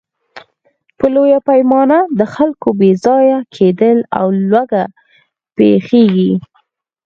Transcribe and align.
په 0.97 1.05
لویه 1.13 1.39
پیمانه 1.49 1.99
د 2.19 2.21
خلکو 2.33 2.67
بېځایه 2.79 3.39
کېدل 3.55 3.97
او 4.19 4.25
لوږه 4.51 4.83
پېښېږي. 5.55 6.33